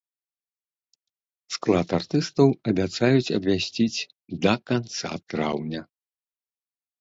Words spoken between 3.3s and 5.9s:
абвясціць да канца траўня.